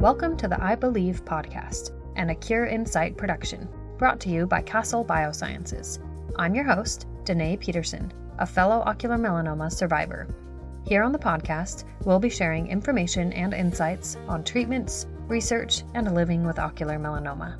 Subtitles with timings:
[0.00, 3.68] Welcome to the I Believe podcast, and a Cure in Sight production,
[3.98, 5.98] brought to you by Castle Biosciences.
[6.36, 10.28] I'm your host, Danae Peterson, a fellow ocular melanoma survivor.
[10.86, 16.46] Here on the podcast, we'll be sharing information and insights on treatments, research, and living
[16.46, 17.56] with ocular melanoma.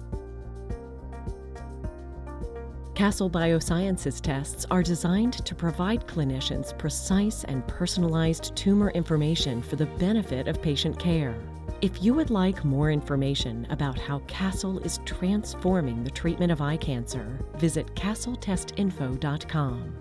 [2.94, 9.86] Castle Biosciences tests are designed to provide clinicians precise and personalized tumor information for the
[9.86, 11.34] benefit of patient care.
[11.80, 16.76] If you would like more information about how Castle is transforming the treatment of eye
[16.76, 19.94] cancer, visit castletestinfo.com.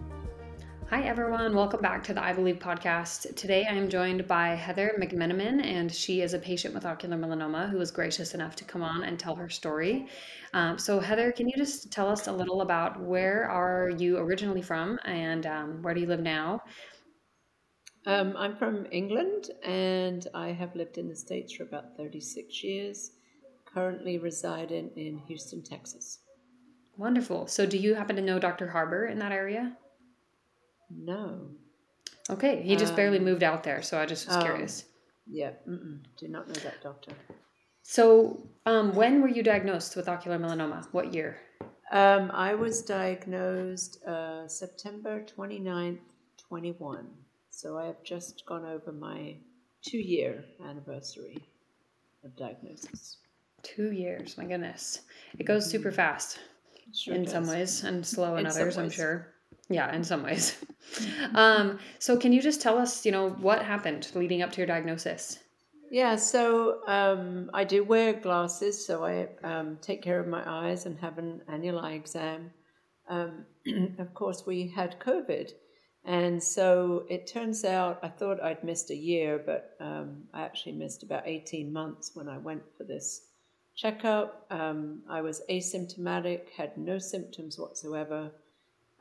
[0.89, 1.53] Hi, everyone.
[1.53, 3.35] Welcome back to the I Believe podcast.
[3.35, 7.69] Today I am joined by Heather McMenamin, and she is a patient with ocular melanoma
[7.69, 10.07] who was gracious enough to come on and tell her story.
[10.55, 14.63] Um, so, Heather, can you just tell us a little about where are you originally
[14.63, 16.63] from and um, where do you live now?
[18.07, 23.11] Um, I'm from England and I have lived in the States for about 36 years,
[23.65, 26.19] currently residing in Houston, Texas.
[26.95, 27.47] Wonderful.
[27.47, 28.69] So, do you happen to know Dr.
[28.69, 29.75] Harbour in that area?
[30.89, 31.49] No.
[32.29, 34.85] Okay, he just um, barely moved out there, so I just was um, curious.
[35.29, 37.11] Yeah, mm-mm, do not know that doctor.
[37.83, 40.87] So, um, when were you diagnosed with ocular melanoma?
[40.93, 41.37] What year?
[41.91, 45.99] Um, I was diagnosed uh, September 29th,
[46.37, 47.05] 21.
[47.57, 49.35] So I have just gone over my
[49.81, 51.39] two year anniversary
[52.23, 53.17] of diagnosis.
[53.63, 55.01] Two years, my goodness.
[55.39, 55.71] It goes mm-hmm.
[55.71, 56.37] super fast
[56.93, 57.31] sure in does.
[57.31, 59.33] some ways and slow in, in others, I'm sure.
[59.69, 60.55] Yeah, in some ways.
[61.33, 64.67] um, so, can you just tell us, you know, what happened leading up to your
[64.67, 65.39] diagnosis?
[65.89, 70.85] Yeah, so um, I do wear glasses, so I um, take care of my eyes
[70.85, 72.51] and have an annual eye exam.
[73.09, 73.45] Um,
[73.97, 75.53] of course, we had COVID,
[76.07, 80.71] and so it turns out I thought I'd missed a year, but um, I actually
[80.71, 83.27] missed about 18 months when I went for this
[83.75, 84.45] checkup.
[84.49, 88.31] Um, I was asymptomatic, had no symptoms whatsoever.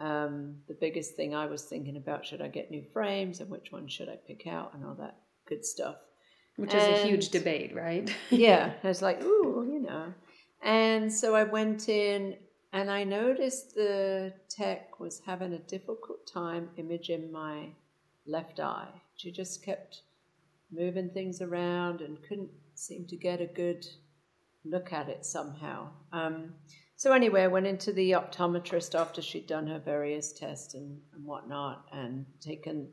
[0.01, 3.71] Um, the biggest thing I was thinking about should I get new frames and which
[3.71, 5.17] one should I pick out and all that
[5.49, 5.99] good stuff.
[6.57, 8.13] Which and, is a huge debate, right?
[8.31, 8.73] yeah.
[8.83, 10.13] I was like, ooh, you know.
[10.61, 12.35] And so I went in
[12.77, 17.71] and I noticed the tech was having a difficult time imaging my
[18.27, 18.91] left eye.
[19.17, 20.03] She just kept
[20.71, 23.87] moving things around and couldn't seem to get a good
[24.63, 25.89] look at it somehow.
[26.13, 26.53] Um,
[26.97, 31.25] so anyway, I went into the optometrist after she'd done her various tests and, and
[31.25, 32.89] whatnot, and taken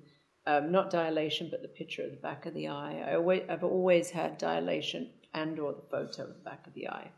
[0.47, 3.03] um, not dilation, but the picture of the back of the eye.
[3.05, 6.87] I always, I've always had dilation and or the photo of the back of the
[6.87, 7.11] eye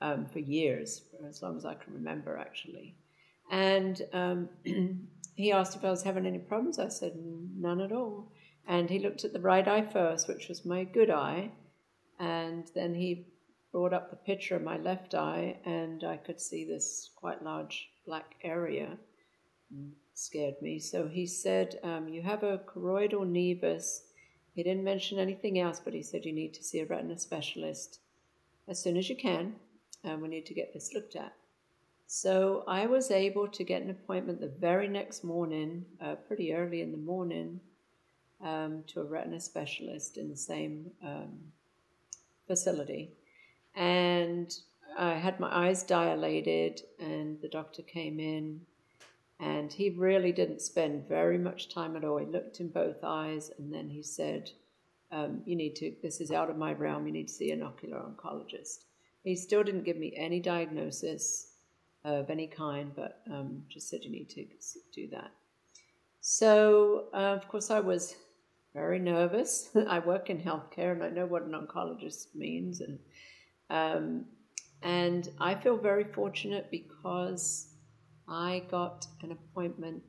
[0.00, 2.94] um, for years, for as long as I can remember, actually.
[3.50, 4.48] And um,
[5.34, 6.78] he asked if I was having any problems.
[6.78, 8.32] I said none at all.
[8.66, 11.52] And he looked at the right eye first, which was my good eye,
[12.18, 13.28] and then he
[13.70, 17.88] brought up the picture of my left eye, and I could see this quite large
[18.06, 18.98] black area.
[20.14, 20.80] scared me.
[20.80, 24.00] So he said, um, You have a choroidal nevus.
[24.54, 28.00] He didn't mention anything else, but he said you need to see a retina specialist
[28.68, 29.54] as soon as you can,
[30.14, 31.34] we need to get this looked at.
[32.06, 36.80] So I was able to get an appointment the very next morning, uh, pretty early
[36.80, 37.60] in the morning,
[38.40, 41.38] um, to a retina specialist in the same um,
[42.46, 43.10] facility.
[43.74, 44.56] And
[44.96, 48.60] I had my eyes dilated, and the doctor came in,
[49.40, 52.18] and he really didn't spend very much time at all.
[52.18, 54.50] He looked in both eyes, and then he said,
[55.10, 57.62] um, You need to, this is out of my realm, you need to see an
[57.62, 58.84] ocular oncologist.
[59.26, 61.48] He still didn't give me any diagnosis
[62.04, 64.46] of any kind, but um, just said, You need to
[64.94, 65.32] do that.
[66.20, 68.14] So, uh, of course, I was
[68.72, 69.70] very nervous.
[69.88, 72.80] I work in healthcare and I know what an oncologist means.
[72.80, 73.00] And
[73.68, 74.26] um,
[74.82, 77.74] and I feel very fortunate because
[78.28, 80.04] I got an appointment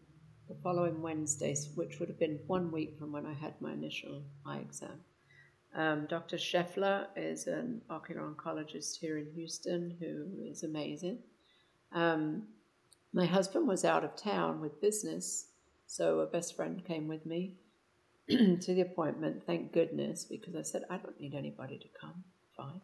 [0.47, 4.25] the following Wednesday, which would have been one week from when I had my initial
[4.45, 4.99] eye exam.
[5.77, 6.37] Um, Dr.
[6.37, 11.19] Schefler is an ocular oncologist here in Houston who is amazing.
[11.93, 12.47] Um,
[13.13, 15.49] my husband was out of town with business,
[15.85, 17.57] so a best friend came with me
[18.29, 22.23] to the appointment, thank goodness, because I said, I don't need anybody to come.
[22.57, 22.81] Fine.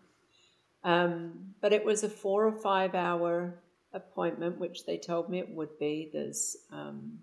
[0.84, 3.56] Um, but it was a four or five hour
[3.94, 6.12] appointment, which they told me it would be.
[6.14, 7.18] There's um,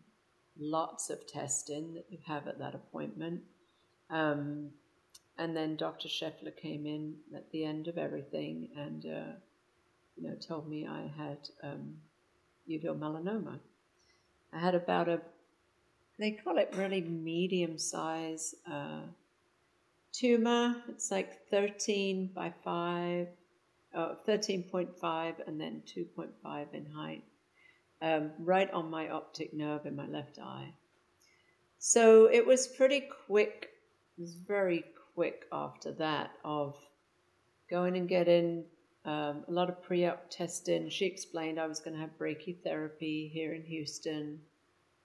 [0.58, 3.42] lots of testing that you have at that appointment.
[4.10, 4.70] Um,
[5.40, 6.06] and then Dr.
[6.06, 9.32] Schefler came in at the end of everything and, uh,
[10.14, 11.94] you know, told me I had um,
[12.68, 13.58] uveal melanoma.
[14.52, 15.22] I had about a,
[16.18, 19.00] they call it really medium size uh,
[20.12, 20.76] tumor.
[20.90, 23.26] It's like 13 by 5,
[23.94, 27.24] uh, 13.5 and then 2.5 in height,
[28.02, 30.74] um, right on my optic nerve in my left eye.
[31.78, 33.70] So it was pretty quick,
[34.18, 34.84] it was very
[35.14, 36.76] quick after that of
[37.70, 38.64] going and getting
[39.04, 40.90] um, a lot of pre op testing.
[40.90, 44.40] She explained I was going to have brachytherapy here in Houston.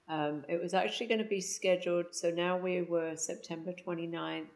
[0.10, 4.48] Um, it was actually going to be scheduled, so now we were September 29th.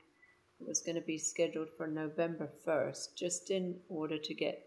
[0.60, 4.66] It was going to be scheduled for November 1st, just in order to get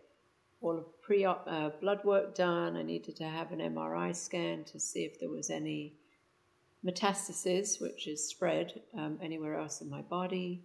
[0.61, 2.77] all of pre op uh, blood work done.
[2.77, 5.97] I needed to have an MRI scan to see if there was any
[6.85, 10.65] metastasis, which is spread um, anywhere else in my body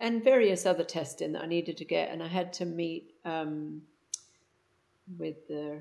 [0.00, 2.10] and various other testing that I needed to get.
[2.10, 3.82] And I had to meet um,
[5.18, 5.80] with the,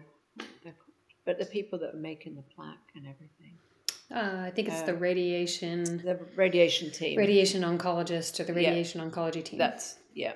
[0.64, 0.74] the,
[1.26, 3.58] but the people that are making the plaque and everything.
[4.10, 9.02] Uh, I think it's uh, the radiation, the radiation team, radiation oncologist or the radiation
[9.02, 9.08] yeah.
[9.08, 9.60] oncology team.
[9.60, 10.34] That's yeah.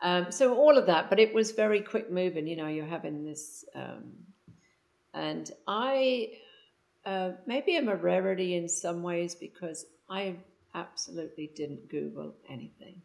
[0.00, 2.46] Um, so all of that, but it was very quick moving.
[2.46, 4.12] You know, you're having this, um,
[5.12, 6.34] and I
[7.04, 10.36] uh, maybe I'm a rarity in some ways because I
[10.74, 13.02] absolutely didn't Google anything.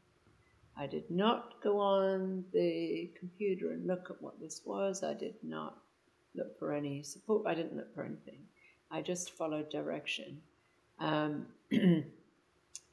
[0.77, 5.03] I did not go on the computer and look at what this was.
[5.03, 5.77] I did not
[6.35, 7.47] look for any support.
[7.47, 8.39] I didn't look for anything.
[8.91, 10.41] I just followed direction.
[10.99, 11.47] Um,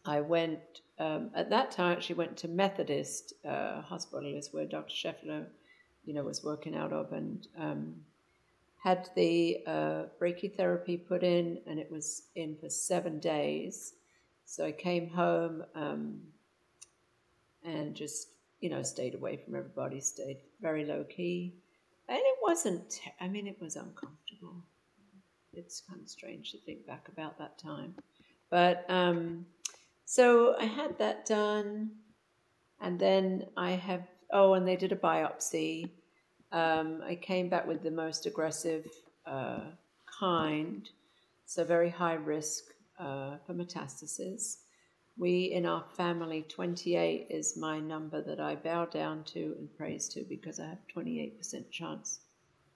[0.04, 0.60] I went,
[0.98, 4.94] um, at that time, I actually went to Methodist uh, Hospital, is where Dr.
[4.94, 5.46] Schefler,
[6.04, 7.94] you know, was working out of, and um,
[8.82, 13.94] had the uh, brachytherapy put in, and it was in for seven days.
[14.44, 16.20] So I came home um,
[17.64, 18.28] and just
[18.60, 21.54] you know stayed away from everybody, stayed very low key,
[22.08, 23.00] and it wasn't.
[23.20, 24.64] I mean, it was uncomfortable.
[25.52, 27.94] It's kind of strange to think back about that time,
[28.50, 29.46] but um,
[30.04, 31.90] so I had that done,
[32.80, 35.90] and then I have oh, and they did a biopsy.
[36.52, 38.86] Um, I came back with the most aggressive
[39.26, 39.60] uh,
[40.20, 40.88] kind,
[41.46, 42.64] so very high risk
[42.98, 44.56] uh, for metastasis.
[45.18, 50.08] We in our family, 28 is my number that I bow down to and praise
[50.10, 52.20] to because I have 28% chance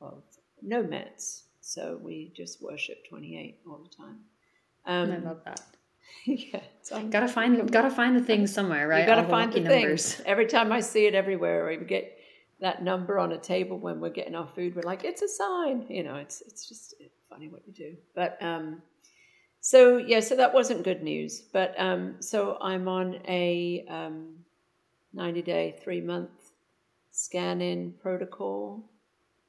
[0.01, 0.23] of
[0.63, 1.45] no Mets.
[1.61, 4.19] So we just worship 28 all the time.
[4.85, 5.61] Um, I love that.
[6.27, 6.61] yeah,
[7.11, 9.01] gotta find gotta find the thing somewhere, right?
[9.01, 10.21] You gotta find the, the things.
[10.27, 12.17] Every time I see it everywhere, or we get
[12.61, 14.75] that number on a table when we're getting our food.
[14.75, 15.87] We're like, it's a sign.
[15.89, 16.95] You know, it's it's just
[17.29, 17.97] funny what you do.
[18.15, 18.83] But um,
[19.67, 21.41] so yeah, so that wasn't good news.
[21.41, 24.37] But um, so I'm on a um,
[25.13, 26.31] 90 day, three month
[27.11, 28.89] scan in protocol.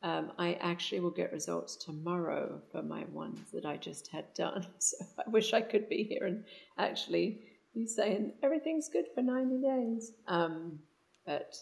[0.02, 4.66] Um, I actually will get results tomorrow for my ones that I just had done.
[4.80, 6.44] So I wish I could be here and
[6.80, 7.42] actually
[7.76, 10.14] be saying everything's good for 90 days.
[10.28, 10.80] Um,
[11.28, 11.58] but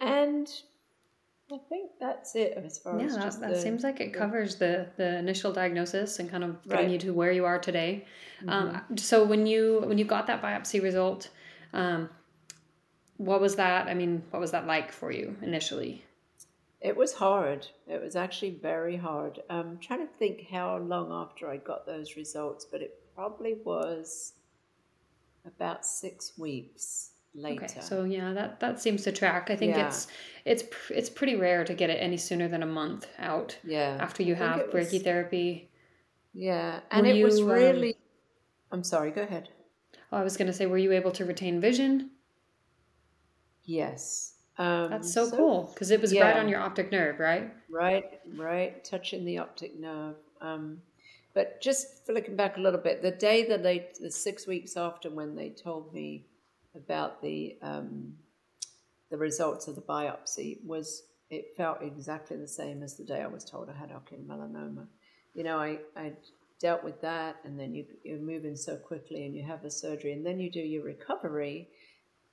[0.00, 0.48] and
[1.52, 4.56] I think that's it as far yeah, as just that, that seems like it covers
[4.56, 6.92] the the initial diagnosis and kind of getting right.
[6.92, 8.06] you to where you are today.
[8.48, 8.76] Um, mm-hmm.
[8.76, 11.28] Um, so when you when you got that biopsy result,
[11.74, 12.08] um,
[13.18, 13.86] what was that?
[13.86, 16.04] I mean, what was that like for you initially?
[16.80, 17.66] It was hard.
[17.86, 19.40] It was actually very hard.
[19.48, 24.32] I'm trying to think how long after I got those results, but it probably was
[25.46, 27.64] about six weeks later.
[27.64, 29.50] Okay, so yeah, that that seems to track.
[29.50, 29.86] I think yeah.
[29.86, 30.08] it's
[30.44, 33.56] it's it's pretty rare to get it any sooner than a month out.
[33.64, 33.96] Yeah.
[34.00, 35.68] After you have brachytherapy.
[36.34, 37.90] Yeah, and were it you, was um, really.
[37.90, 39.10] Um, I'm sorry.
[39.10, 39.50] Go ahead.
[40.10, 42.10] Oh, I was going to say, were you able to retain vision?
[43.64, 44.34] Yes.
[44.58, 46.24] Um, That's so, so cool because it was yeah.
[46.24, 47.50] right on your optic nerve, right?
[47.70, 50.16] Right, right, touching the optic nerve.
[50.42, 50.82] Um,
[51.32, 55.08] but just looking back a little bit, the day that they, the six weeks after
[55.08, 56.26] when they told me
[56.74, 58.14] about the um,
[59.10, 63.26] the results of the biopsy was it felt exactly the same as the day I
[63.26, 64.86] was told I had ocular melanoma.
[65.34, 66.12] You know, I I
[66.60, 70.12] dealt with that, and then you you're moving so quickly, and you have the surgery,
[70.12, 71.68] and then you do your recovery,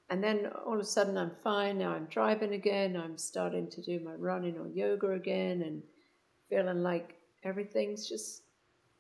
[0.10, 1.78] and then all of a sudden I'm fine.
[1.78, 2.96] Now I'm driving again.
[2.96, 5.84] I'm starting to do my running or yoga again, and
[6.50, 8.44] feeling like everything's just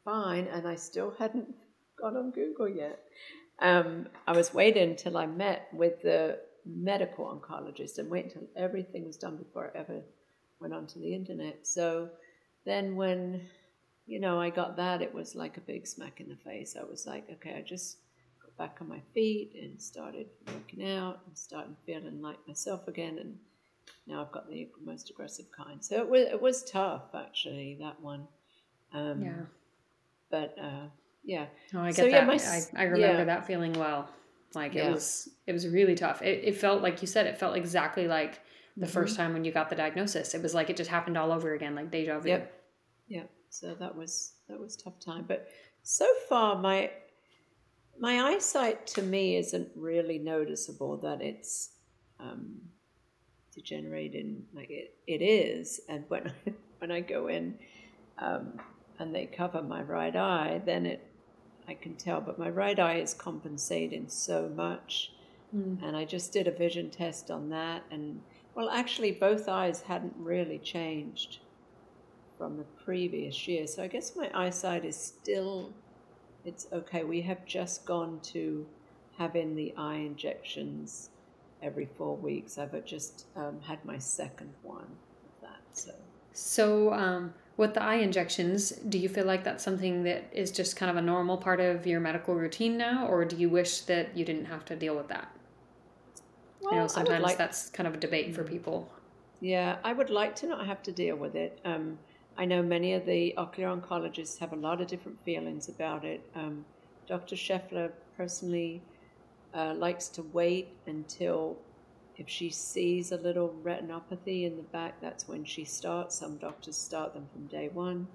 [0.03, 0.47] fine.
[0.47, 1.53] And I still hadn't
[1.99, 2.99] got on Google yet
[3.61, 9.05] um, I was waiting until I met with the medical oncologist and wait until everything
[9.05, 10.01] was done before I ever
[10.59, 11.67] went onto the internet.
[11.67, 12.09] So
[12.65, 13.47] then when,
[14.05, 16.75] you know, I got that, it was like a big smack in the face.
[16.79, 17.97] I was like, okay, I just
[18.41, 23.17] got back on my feet and started working out and started feeling like myself again.
[23.19, 23.37] And
[24.07, 25.83] now I've got the most aggressive kind.
[25.83, 28.27] So it was, it was tough, actually, that one.
[28.93, 29.41] Um, yeah.
[30.29, 30.87] But uh,
[31.23, 31.45] yeah.
[31.73, 32.11] Oh, I get so, that.
[32.11, 33.23] Yeah, my, I, I remember yeah.
[33.25, 34.09] that feeling well.
[34.55, 34.87] Like Yeah.
[34.89, 36.21] it was it was really tough.
[36.21, 38.39] It, it felt like you said it felt exactly like
[38.77, 38.93] the Mm-hmm.
[38.93, 40.33] first time when you got the diagnosis.
[40.33, 42.29] It was like it just happened all over again, like deja vu.
[42.29, 42.53] Yep.
[43.07, 43.23] Yeah.
[43.49, 45.25] So that was that was tough time.
[45.27, 45.47] But
[45.83, 46.91] so far my
[47.99, 51.71] my eyesight to me isn't really noticeable that it's
[52.19, 52.61] um,
[53.53, 55.81] degenerating like it, it is.
[55.89, 56.31] And when
[56.79, 57.59] when I go in
[58.17, 58.53] um,
[58.99, 61.08] and they cover my right eye, then it
[61.69, 62.19] I can tell.
[62.21, 65.13] But my right eye is compensating so much.
[65.83, 68.21] And I just did a vision test on that and
[68.55, 71.39] well actually both eyes hadn't really changed
[72.37, 73.67] from the previous year.
[73.67, 75.73] So I guess my eyesight is still,
[76.45, 77.03] it's okay.
[77.03, 78.65] We have just gone to
[79.17, 81.09] having the eye injections
[81.61, 82.57] every four weeks.
[82.57, 85.61] I've just um, had my second one of that.
[85.73, 85.91] So
[86.31, 90.77] So, um, with the eye injections, do you feel like that's something that is just
[90.77, 94.15] kind of a normal part of your medical routine now, or do you wish that
[94.15, 95.27] you didn't have to deal with that?
[96.61, 98.89] well, I know sometimes like- that's kind of a debate for people.
[99.41, 101.59] Yeah, I would like to not have to deal with it.
[101.65, 101.99] Um,
[102.37, 106.21] I know many of the ocular oncologists have a lot of different feelings about it.
[106.35, 106.65] Um,
[107.07, 107.35] Dr.
[107.35, 108.81] Schefler personally
[109.53, 111.57] uh, likes to wait until
[112.19, 116.15] if she sees a little retinopathy in the back, that's when she starts.
[116.15, 118.07] Some doctors start them from day one,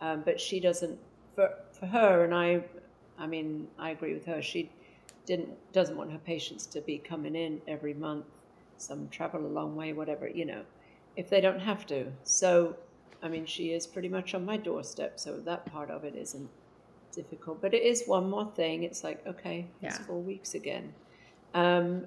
[0.00, 0.98] um, but she doesn't.
[1.34, 2.64] For for her, and I,
[3.18, 4.42] I mean, I agree with her.
[4.42, 4.70] She
[5.26, 8.26] didn't doesn't want her patients to be coming in every month.
[8.78, 10.62] Some travel a long way, whatever you know,
[11.16, 12.06] if they don't have to.
[12.24, 12.76] So,
[13.22, 16.50] I mean, she is pretty much on my doorstep, so that part of it isn't
[17.12, 17.62] difficult.
[17.62, 18.82] But it is one more thing.
[18.82, 20.04] It's like okay, it's Yeah.
[20.06, 20.92] four weeks again.
[21.54, 22.06] Um,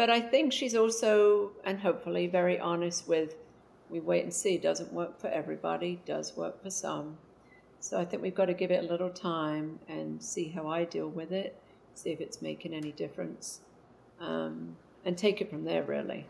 [0.00, 3.34] but I think she's also, and hopefully, very honest with
[3.90, 4.56] we wait and see.
[4.56, 7.18] Doesn't work for everybody, does work for some.
[7.80, 10.84] So I think we've got to give it a little time and see how I
[10.84, 11.54] deal with it,
[11.92, 13.60] see if it's making any difference,
[14.20, 16.24] um, and take it from there, really.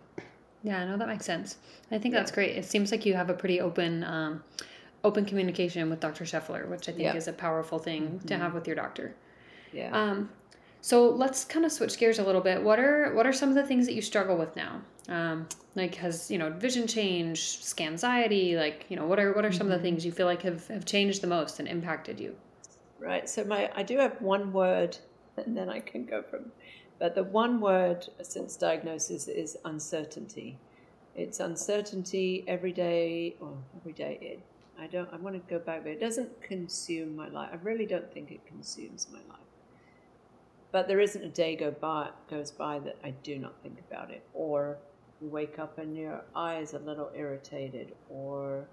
[0.64, 1.58] Yeah, no, that makes sense.
[1.92, 2.56] I think that's great.
[2.56, 4.42] It seems like you have a pretty open, um,
[5.04, 6.24] open communication with Dr.
[6.24, 7.14] Schefler, which I think Yeah.
[7.14, 9.14] is a powerful thing to have with your doctor.
[9.72, 9.90] Yeah.
[9.96, 10.30] Um,
[10.82, 12.62] so let's kind of switch gears a little bit.
[12.62, 14.80] What are what are some of the things that you struggle with now?
[15.08, 19.52] Um, like has you know vision change, scanxiety, like you know what are what are
[19.52, 22.34] some of the things you feel like have, have changed the most and impacted you?
[22.98, 23.28] Right.
[23.28, 24.96] So my I do have one word,
[25.36, 26.52] and then I can go from.
[26.98, 30.58] But the one word since diagnosis is uncertainty.
[31.14, 33.36] It's uncertainty every day.
[33.40, 34.18] Or every day.
[34.20, 34.42] It,
[34.78, 35.12] I don't.
[35.12, 37.50] I want to go back, but it doesn't consume my life.
[37.52, 39.49] I really don't think it consumes my life.
[40.72, 44.10] But there isn't a day go by goes by that I do not think about
[44.10, 44.22] it.
[44.34, 44.78] Or
[45.20, 48.66] you wake up and your eye is a little irritated, or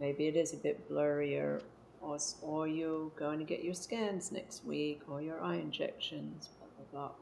[0.00, 1.60] maybe it is a bit blurrier,
[2.00, 6.68] or, or you're going to get your scans next week, or your eye injections, blah,
[6.76, 7.14] blah, blah.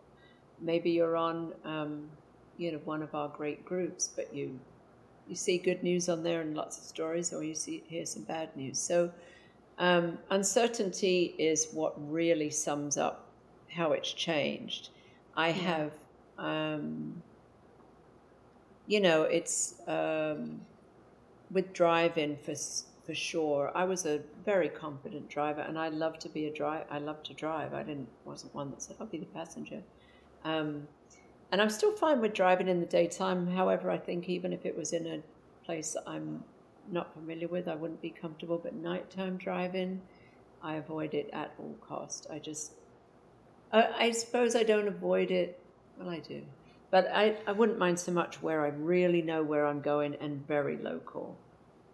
[0.60, 2.10] Maybe you're on, um,
[2.58, 4.58] you know, one of our great groups, but you
[5.28, 8.24] you see good news on there and lots of stories, or you see hear some
[8.24, 8.78] bad news.
[8.80, 9.12] So
[9.78, 13.29] um, uncertainty is what really sums up
[13.70, 14.90] how it's changed.
[15.36, 15.92] I have,
[16.38, 17.22] um,
[18.86, 20.60] you know, it's um,
[21.50, 22.54] with driving for
[23.06, 23.72] for sure.
[23.74, 26.84] I was a very confident driver, and I love to be a drive.
[26.90, 27.74] I love to drive.
[27.74, 29.82] I didn't wasn't one that said I'll be the passenger.
[30.44, 30.86] Um,
[31.52, 33.48] and I'm still fine with driving in the daytime.
[33.48, 35.22] However, I think even if it was in a
[35.64, 36.44] place that I'm
[36.90, 38.58] not familiar with, I wouldn't be comfortable.
[38.58, 40.00] But nighttime driving,
[40.62, 42.28] I avoid it at all cost.
[42.30, 42.74] I just,
[43.72, 45.58] I, I suppose I don't avoid it.
[45.98, 46.42] Well, I do,
[46.90, 50.46] but I, I wouldn't mind so much where I really know where I'm going and
[50.46, 51.36] very local.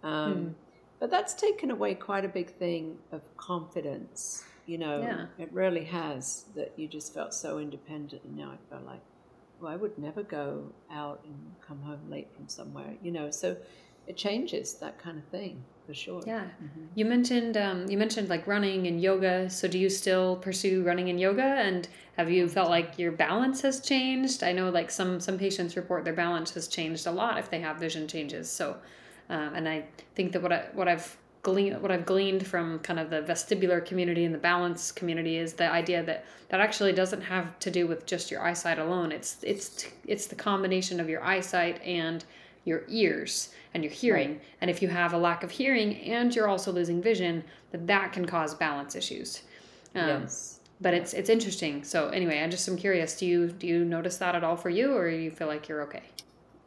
[0.02, 0.54] Um,
[0.98, 4.44] But that's taken away quite a big thing of confidence.
[4.64, 5.26] You know, Yeah.
[5.38, 6.46] it really has.
[6.54, 9.02] That you just felt so independent, and now I feel like,
[9.60, 12.94] well, I would never go out and come home late from somewhere.
[13.02, 13.56] You know, so
[14.06, 16.20] it changes that kind of thing for sure.
[16.26, 16.46] Yeah,
[16.94, 19.48] you mentioned um, you mentioned like running and yoga.
[19.48, 21.44] So do you still pursue running and yoga?
[21.44, 24.42] And have you felt like your balance has changed?
[24.42, 27.60] I know like some some patients report their balance has changed a lot if they
[27.60, 28.50] have vision changes.
[28.50, 28.76] So,
[29.30, 29.84] um, and I
[30.14, 33.84] think that what I what I've gleaned what I've gleaned from kind of the vestibular
[33.84, 37.86] community and the balance community is the idea that that actually doesn't have to do
[37.86, 39.12] with just your eyesight alone.
[39.12, 42.24] It's it's it's the combination of your eyesight and
[42.66, 44.40] your ears and your hearing.
[44.60, 48.12] And if you have a lack of hearing and you're also losing vision, that that
[48.12, 49.42] can cause balance issues.
[49.94, 50.60] Um, Yes.
[50.78, 51.82] But it's it's interesting.
[51.84, 53.16] So anyway, I just am curious.
[53.16, 55.80] Do you do you notice that at all for you, or you feel like you're
[55.84, 56.02] okay?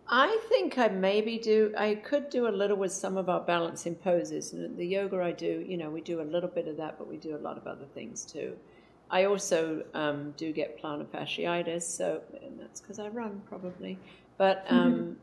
[0.07, 1.71] I think I maybe do.
[1.77, 4.53] I could do a little with some of our balancing poses.
[4.53, 7.07] And the yoga I do, you know, we do a little bit of that, but
[7.07, 8.57] we do a lot of other things too.
[9.11, 13.99] I also um, do get plantar fasciitis, so and that's because I run probably.
[14.37, 15.17] But um,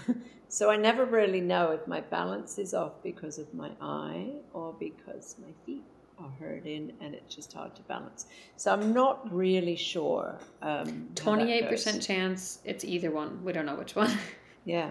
[0.48, 4.74] so I never really know if my balance is off because of my eye or
[4.78, 5.84] because my feet
[6.18, 8.26] are hurting and it's just hard to balance.
[8.56, 10.38] So I'm not really sure.
[10.60, 13.42] Um, Twenty-eight percent chance it's either one.
[13.44, 14.16] We don't know which one.
[14.64, 14.90] Yeah,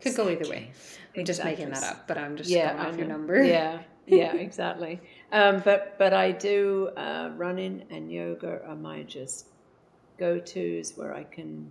[0.00, 0.72] could go either way.
[1.16, 3.42] I'm just making that up, but I'm just yeah, going off your number.
[3.44, 5.00] Yeah, yeah, exactly.
[5.30, 9.46] Um, but but I do uh, running and yoga are my just
[10.18, 11.70] go tos where I can.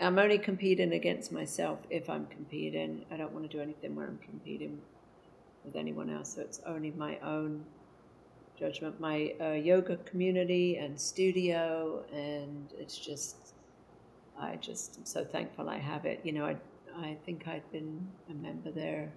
[0.00, 3.04] I'm only competing against myself if I'm competing.
[3.10, 4.80] I don't want to do anything where I'm competing
[5.64, 6.34] with anyone else.
[6.34, 7.64] So it's only my own
[8.58, 9.00] judgment.
[9.00, 13.54] My uh, yoga community and studio, and it's just,
[14.38, 16.20] I just am so thankful I have it.
[16.24, 16.56] You know, I
[17.00, 19.12] I think I'd been a member there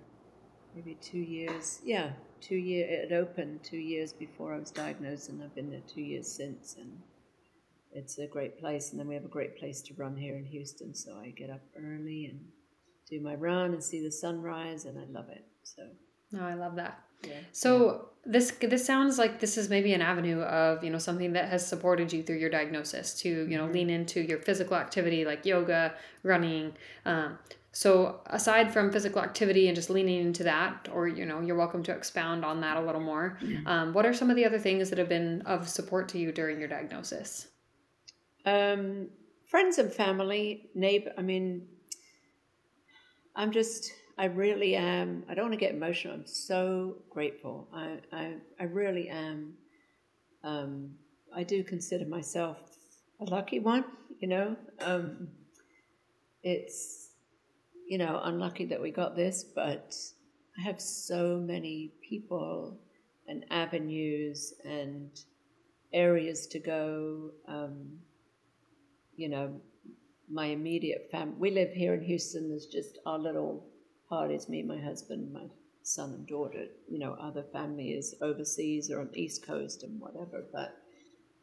[0.75, 1.81] maybe two years.
[1.83, 2.88] Yeah, two year.
[2.88, 6.75] It opened two years before I was diagnosed, and I've been there two years since.
[6.79, 7.01] And
[7.93, 8.91] it's a great place.
[8.91, 10.93] And then we have a great place to run here in Houston.
[10.95, 12.39] So I get up early and
[13.10, 15.45] do my run and see the sunrise, and I love it.
[15.63, 15.83] So.
[16.31, 17.03] No, I love that.
[17.27, 17.33] Yeah.
[17.51, 21.50] So this this sounds like this is maybe an avenue of you know something that
[21.50, 23.74] has supported you through your diagnosis to you know Mhm.
[23.74, 25.93] lean into your physical activity like yoga,
[26.24, 26.74] running.
[27.05, 27.38] Um,
[27.74, 31.83] so aside from physical activity and just leaning into that, or you know you're welcome
[31.83, 33.38] to expound on that a little more.
[33.65, 36.31] Um, what are some of the other things that have been of support to you
[36.31, 37.48] during your diagnosis?
[38.45, 39.10] Um,
[39.45, 41.12] friends and family, neighbor.
[41.17, 41.67] I mean,
[43.36, 43.91] I'm just.
[44.17, 45.24] I really am.
[45.29, 46.13] I don't want to get emotional.
[46.13, 47.67] I'm so grateful.
[47.74, 48.00] I.
[48.12, 48.33] I.
[48.60, 49.53] I really am.
[50.43, 50.91] Um,
[51.36, 52.57] I do consider myself
[53.19, 53.86] a lucky one.
[54.19, 54.55] You know.
[54.79, 55.27] Um,
[56.43, 57.10] it's.
[57.88, 59.93] You know, unlucky that we got this, but
[60.57, 62.79] I have so many people
[63.27, 65.10] and avenues and
[65.91, 67.31] areas to go.
[67.48, 68.00] Um,
[69.15, 69.59] you know,
[70.29, 71.35] my immediate family.
[71.37, 72.50] We live here in Houston.
[72.50, 73.65] There's just our little
[74.09, 75.45] parties, me, my husband, my
[75.83, 76.65] son and daughter.
[76.89, 80.43] You know, other family is overseas or on the East Coast and whatever.
[80.51, 80.77] But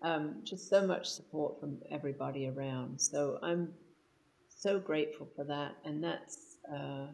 [0.02, 3.00] um, just so much support from everybody around.
[3.00, 3.72] So I'm
[4.48, 5.76] so grateful for that.
[5.84, 7.06] And that's, uh,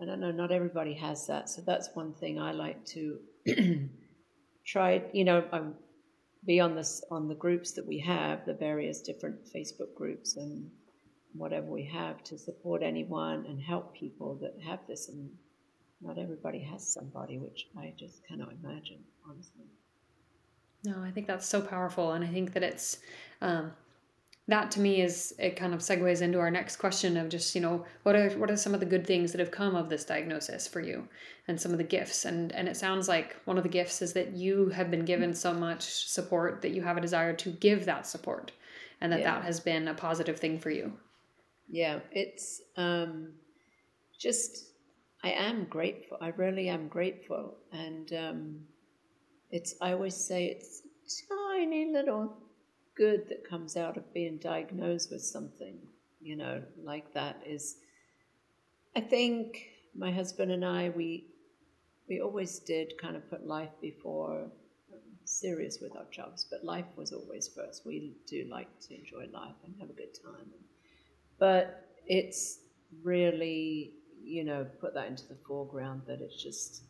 [0.00, 1.48] I don't know, not everybody has that.
[1.48, 3.18] So that's one thing I like to
[4.66, 5.02] try.
[5.12, 5.74] You know, I'm
[6.46, 10.70] be on this on the groups that we have, the various different Facebook groups and
[11.34, 15.08] whatever we have to support anyone and help people that have this.
[15.08, 15.30] And
[16.00, 19.66] not everybody has somebody, which I just cannot imagine, honestly.
[20.84, 23.00] No, I think that's so powerful, and I think that it's
[23.42, 23.72] um,
[24.50, 27.60] that to me is it kind of segues into our next question of just you
[27.60, 30.04] know what are what are some of the good things that have come of this
[30.04, 31.08] diagnosis for you,
[31.48, 34.12] and some of the gifts, and and it sounds like one of the gifts is
[34.12, 37.84] that you have been given so much support that you have a desire to give
[37.86, 38.52] that support,
[39.00, 39.34] and that Yeah.
[39.34, 40.92] that has been a positive thing for you.
[41.68, 43.32] Yeah, it's um,
[44.18, 44.66] just
[45.22, 46.18] I am grateful.
[46.20, 48.60] I really am grateful, and um,
[49.50, 50.82] it's I always say it's
[51.28, 52.36] tiny little
[52.96, 55.78] good that comes out of being diagnosed with something,
[56.20, 57.76] you know, like that is.
[58.96, 61.26] I think my husband and I we
[62.08, 64.50] we always did kind of put life before
[65.24, 67.86] serious with our jobs, but life was always first.
[67.86, 70.50] We do like to enjoy life and have a good time
[71.40, 72.60] but it's
[73.02, 76.82] really you know put that into the foreground that it's just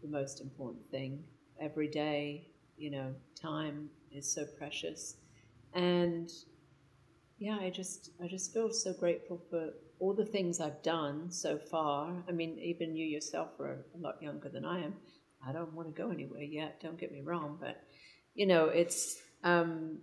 [0.00, 1.22] the most important thing
[1.60, 5.16] every day you know time is so precious
[5.74, 6.30] and
[7.38, 11.56] yeah i just i just feel so grateful for all the things i've done so
[11.56, 12.12] far.
[12.28, 14.94] I mean even you yourself are a lot younger than i am.
[15.46, 17.82] I don't want to go anywhere yet don't get me wrong but
[18.34, 19.98] you know it's um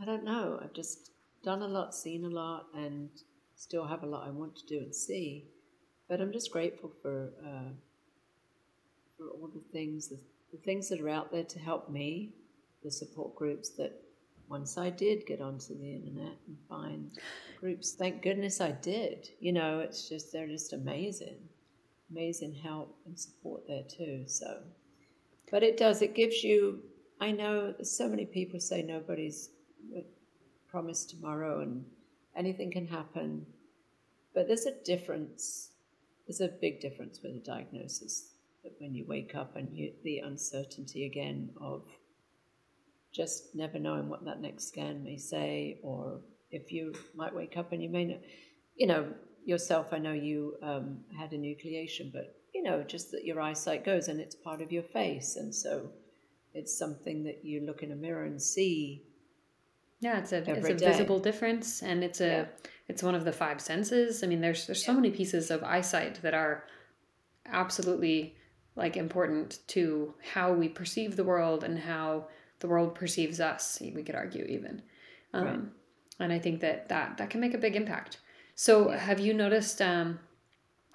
[0.00, 0.60] i don't know.
[0.62, 1.10] I've just
[1.42, 3.08] done a lot seen a lot and
[3.54, 5.46] still have a lot i want to do and see.
[6.08, 7.70] But i'm just grateful for uh,
[9.16, 10.18] for all the things the,
[10.52, 12.34] the things that are out there to help me
[12.82, 13.92] the support groups that
[14.50, 17.12] once i did get onto the internet and find
[17.60, 19.30] groups thank goodness i did.
[19.38, 21.38] You know it's just they're just amazing
[22.10, 24.58] amazing help and support there too so.
[25.50, 26.80] But it does it gives you
[27.20, 29.50] i know so many people say nobody's
[29.96, 30.00] uh,
[30.68, 31.84] promised tomorrow and
[32.36, 33.46] anything can happen
[34.34, 35.70] but there's a difference
[36.26, 38.30] there's a big difference with a diagnosis
[38.62, 41.82] that when you wake up and you, the uncertainty again of
[43.12, 46.20] just never knowing what that next scan may say or
[46.50, 48.18] if you might wake up and you may not
[48.76, 49.06] you know
[49.44, 54.08] yourself i know you um, had enucleation, but you know just that your eyesight goes
[54.08, 55.90] and it's part of your face and so
[56.54, 59.04] it's something that you look in a mirror and see.
[60.00, 60.86] Yeah, it's a it's a day.
[60.86, 62.46] visible difference, and it's a Yeah.
[62.88, 64.24] it's one of the five senses.
[64.24, 66.64] I mean, there's there's so many pieces of eyesight that are
[67.46, 68.36] absolutely
[68.76, 72.28] like important to how we perceive the world and how
[72.60, 73.78] the world perceives us.
[73.80, 74.82] We could argue even,
[75.34, 75.60] um, Right.
[76.20, 78.18] and I think that that that can make a big impact.
[78.54, 79.80] So, have you noticed?
[79.82, 80.18] Um,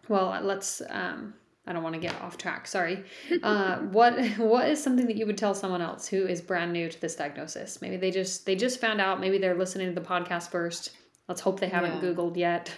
[0.08, 0.82] well, let's.
[0.89, 1.34] Um,
[1.67, 2.67] I don't want to get off track.
[2.67, 3.04] Sorry.
[3.43, 6.89] Uh, what What is something that you would tell someone else who is brand new
[6.89, 7.82] to this diagnosis?
[7.82, 9.19] Maybe they just they just found out.
[9.19, 10.91] Maybe they're listening to the podcast first.
[11.28, 12.12] Let's hope they haven't Yeah.
[12.13, 12.71] Googled yet.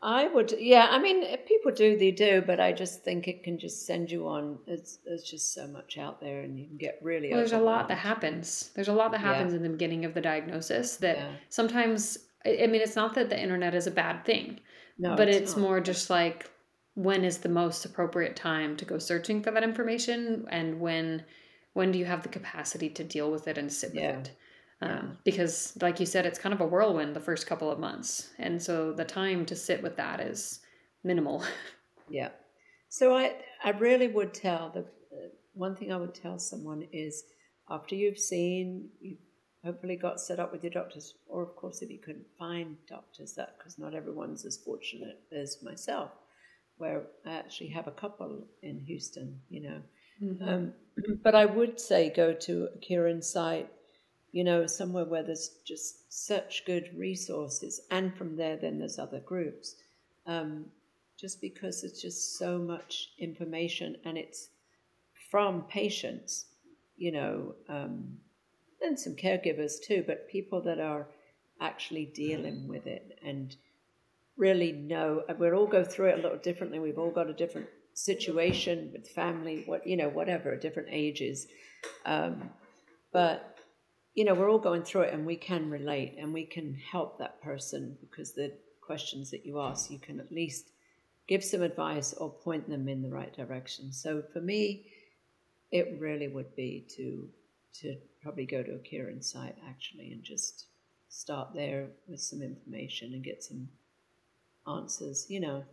[0.00, 0.86] I would, yeah.
[0.90, 4.10] I mean, if people do, they do, but I just think it can just send
[4.12, 4.58] you on.
[4.68, 7.30] It's there's just so much out there, and you can get really.
[7.30, 8.70] Well, there's a lot that happens.
[8.76, 9.34] There's a lot that Yeah.
[9.34, 11.32] happens in the beginning of the diagnosis that Yeah.
[11.48, 12.18] sometimes.
[12.46, 14.60] I mean, it's not that the internet is a bad thing,
[14.98, 15.60] No, but it's, not.
[15.62, 16.48] more just like
[16.94, 21.24] when is the most appropriate time to go searching for that information, and when
[21.74, 24.18] when do you have the capacity to deal with it and sit with Yeah.
[24.20, 24.30] it.
[24.80, 28.30] Um, because, like you said, it's kind of a whirlwind the first couple of months,
[28.38, 30.60] and so the time to sit with that is
[31.04, 31.44] minimal.
[32.10, 32.30] Yeah.
[32.88, 37.22] So I, I really would tell the uh, one thing I would tell someone is
[37.70, 39.18] after you've seen, you've
[39.64, 43.34] hopefully got set up with your doctors, or of course if you couldn't find doctors,
[43.34, 46.10] that because not everyone's as fortunate as myself,
[46.78, 49.82] where I actually have a couple in Houston, you know.
[50.46, 50.72] Um,
[51.22, 53.70] but I would say go to a Cure in Sight,
[54.32, 59.20] you know, somewhere where there's just such good resources, and from there, then there's other
[59.20, 59.76] groups.
[60.26, 60.66] Um,
[61.18, 64.50] just because it's just so much information and it's
[65.30, 66.46] from patients,
[66.96, 68.16] you know, um,
[68.80, 71.08] and some caregivers too, but people that are
[71.60, 73.56] actually dealing with it and
[74.36, 75.24] really know.
[75.38, 76.78] We'll all go through it a little differently.
[76.78, 81.48] We've all got a different situation with family, what you know, whatever, different ages.
[82.06, 82.50] Um,
[83.12, 83.57] but
[84.18, 87.18] you know, we're all going through it, and we can relate, and we can help
[87.18, 90.72] that person because the questions that you ask, you can at least
[91.28, 93.92] give some advice or point them in the right direction.
[93.92, 94.86] So for me,
[95.70, 97.28] it really would be to
[97.80, 100.66] to probably go to a Cure in Sight actually and just
[101.08, 103.68] start there with some information and get some
[104.66, 105.26] answers.
[105.28, 105.64] You know,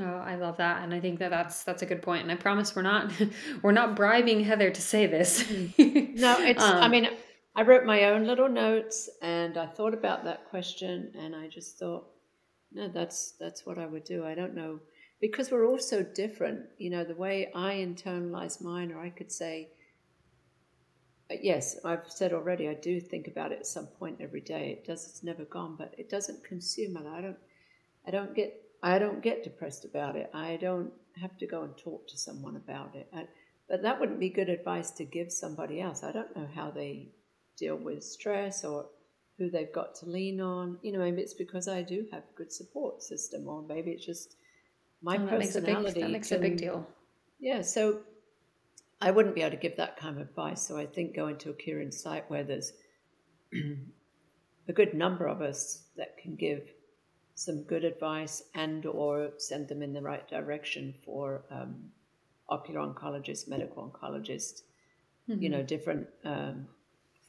[0.00, 2.22] Oh, I love that, and I think that that's that's a good point.
[2.22, 3.12] And I promise we're not
[3.62, 5.48] we're not bribing Heather to say this.
[5.78, 6.62] no, it's.
[6.62, 7.08] I Um, mean,
[7.56, 11.78] I wrote my own little notes and I thought about that question, and I just
[11.78, 12.06] thought,
[12.70, 14.26] no, that's that's what I would do.
[14.26, 14.80] I don't know
[15.22, 16.66] because we're all so different.
[16.76, 19.70] You know, the way I internalize mine, or I could say,
[21.30, 22.68] uh, yes, I've said already.
[22.68, 24.78] I do think about it at some point every day.
[24.78, 25.08] It does.
[25.08, 27.06] It's never gone, but it doesn't consume it.
[27.06, 27.38] I don't.
[28.06, 28.52] I don't get.
[28.82, 30.28] I don't get depressed about it.
[30.34, 33.08] I don't have to go and talk to someone about it.
[33.14, 33.24] I,
[33.66, 36.02] but that wouldn't be good advice to give somebody else.
[36.02, 37.08] I don't know how they
[37.56, 38.86] deal with stress or
[39.38, 40.78] who they've got to lean on.
[40.82, 44.04] You know, maybe it's because I do have a good support system, or maybe it's
[44.04, 44.36] just
[45.02, 46.00] my Oh, that makes a big personality.
[46.00, 46.86] that makes a big deal.
[47.38, 48.00] Yeah, so
[49.00, 50.62] I wouldn't be able to give that kind of advice.
[50.66, 52.72] So I think going to a Cure in Sight where there's
[54.68, 56.62] a good number of us that can give
[57.34, 61.90] some good advice and or send them in the right direction for um,
[62.48, 64.62] ocular oncologist, medical oncologist,
[65.26, 66.66] you know, different um,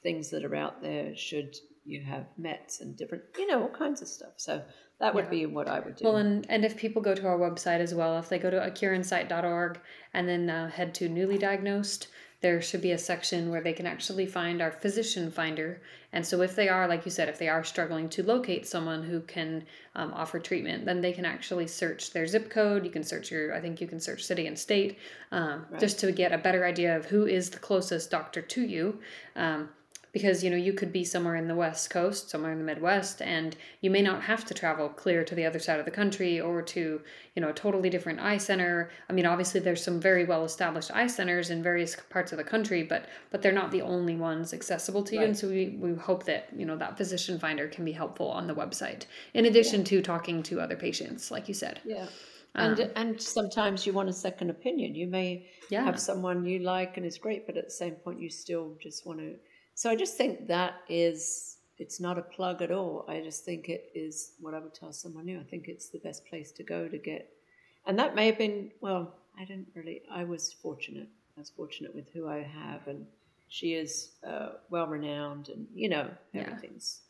[0.07, 4.01] things that are out there should you have METs and different, you know, all kinds
[4.01, 4.35] of stuff.
[4.37, 4.61] So
[5.01, 5.29] that would Yeah.
[5.31, 6.05] be what I would do.
[6.05, 8.57] Well, and, and if people go to our website as well, if they go to
[8.57, 9.79] acureinsight.org
[10.13, 12.07] and then uh, head to newly diagnosed,
[12.39, 15.81] there should be a section where they can actually find our physician finder.
[16.13, 19.03] And so, if they are, like you said, if they are struggling to locate someone
[19.03, 19.65] who can
[19.95, 22.85] um, offer treatment, then they can actually search their zip code.
[22.85, 24.99] You can search your, I think you can search city and state,
[25.31, 28.99] um, just to get a better idea of who is the closest doctor to you.
[29.35, 29.69] Um,
[30.17, 33.21] because you know you could be somewhere in the west coast somewhere in the midwest
[33.21, 36.33] and you may not have to travel clear to the other side of the country
[36.47, 36.81] or to
[37.35, 40.91] you know a totally different eye center i mean obviously there's some very well established
[41.01, 44.53] eye centers in various parts of the country but but they're not the only ones
[44.53, 47.85] accessible to you and so we, we hope that you know that physician finder can
[47.85, 49.03] be helpful on the website
[49.33, 52.07] in addition to talking to other patients like you said Yeah.
[52.55, 54.95] Um, and and sometimes you want a second opinion.
[54.95, 55.29] You may
[55.69, 55.83] Yeah.
[55.83, 59.05] have someone you like and it's great, but at the same point you still just
[59.05, 59.35] want to.
[59.77, 63.05] So I just think that is it's not a plug at all.
[63.07, 65.39] I just think it is what I would tell someone new.
[65.39, 67.29] I think it's the best place to go to get.
[67.85, 69.13] And that may have been well.
[69.39, 70.01] I didn't really.
[70.11, 71.07] I was fortunate.
[71.37, 73.05] I was fortunate with who I have, and
[73.49, 76.41] she is uh, well renowned, and you know Yeah.
[76.41, 77.01] everything's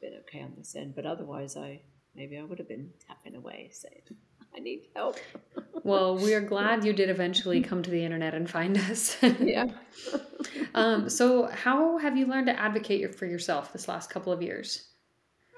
[0.00, 0.94] been okay on this end.
[0.94, 1.80] But otherwise, I
[2.14, 4.02] maybe I would have been tapping away saying.
[4.56, 5.18] I need help.
[5.82, 9.16] well, we are glad you did eventually come to the internet and find us.
[9.40, 9.66] yeah.
[10.74, 14.88] um, so, how have you learned to advocate for yourself this last couple of years?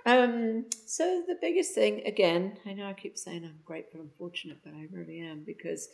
[0.07, 4.59] Um, so the biggest thing, again, I know I keep saying I'm grateful and fortunate,
[4.65, 5.89] but I really am because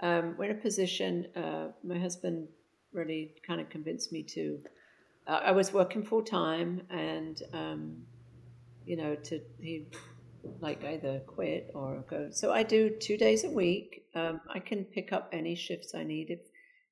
[0.00, 1.28] um, we're in a position.
[1.36, 2.48] Uh, my husband
[2.92, 4.58] really kind of convinced me to.
[5.28, 7.96] Uh, I was working full time, and um,
[8.84, 9.86] you know, to he
[10.60, 12.28] like either quit or go.
[12.30, 14.04] So I do two days a week.
[14.14, 16.40] Um, I can pick up any shifts I need if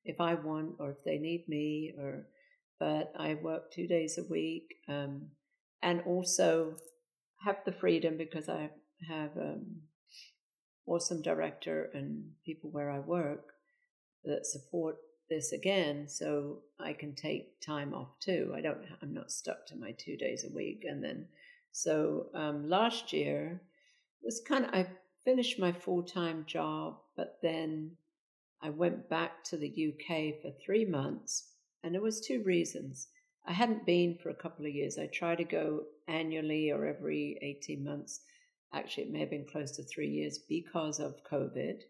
[0.03, 1.93] if I want or if they need me.
[1.97, 2.25] Or
[2.79, 5.27] but I work two days a week, um,
[5.81, 6.75] and also
[7.45, 8.69] have the freedom because I
[9.07, 9.81] have um,
[10.85, 13.53] awesome director and people where I work
[14.23, 14.97] that support
[15.29, 18.53] this again so I can take time off too.
[18.55, 21.27] I don't I'm not stuck to my 2 days a week and then
[21.71, 23.61] so um, last year
[24.23, 24.87] was kind of I
[25.23, 27.91] finished my full-time job but then
[28.61, 31.49] I went back to the UK for 3 months
[31.83, 33.07] and there was two reasons.
[33.45, 34.99] I hadn't been for a couple of years.
[34.99, 38.21] I try to go annually or every 18 months
[38.73, 41.81] Actually, it may have been close to three years because of COVID.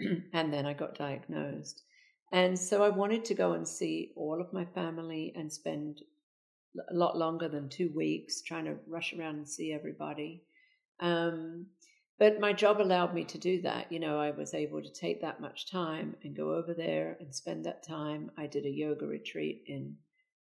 [0.32, 1.82] and then I got diagnosed.
[2.30, 6.00] And so I wanted to go and see all of my family and spend
[6.90, 10.42] a lot longer than two weeks trying to rush around and see everybody.
[11.00, 11.66] Um,
[12.18, 13.90] but my job allowed me to do that.
[13.90, 17.34] You know, I was able to take that much time and go over there and
[17.34, 18.30] spend that time.
[18.36, 19.96] I did a yoga retreat in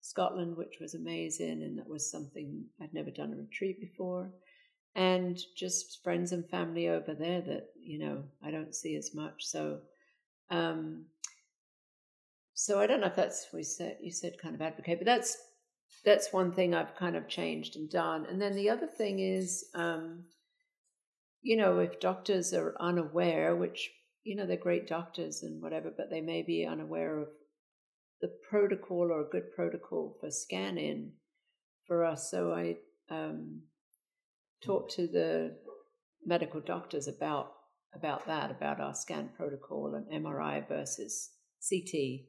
[0.01, 4.31] Scotland, which was amazing, and that was something I'd never done a retreat before
[4.95, 9.45] and just friends and family over there that you know I don't see as much.
[9.45, 9.79] So,
[10.49, 11.05] um,
[12.53, 15.38] so I don't know if that's we said you said kind of advocate, but that's
[16.03, 18.25] that's one thing I've kind of changed and done.
[18.25, 20.25] And then the other thing is, um,
[21.41, 23.91] you know, if doctors are unaware, which
[24.23, 27.27] you know they're great doctors and whatever, but they may be unaware of
[28.21, 31.12] the protocol or a good protocol for scanning
[31.86, 32.31] for us.
[32.31, 32.77] So I
[33.13, 33.62] um,
[34.63, 35.58] talk to the
[36.25, 37.51] medical doctors about
[37.93, 41.29] about that, about our scan protocol and MRI versus
[41.69, 42.25] CT.